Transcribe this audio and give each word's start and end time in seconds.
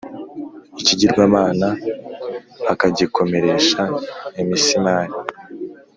ikigirwamana 0.81 1.67
akagikomeresha 2.73 3.81
imisimari, 4.41 5.13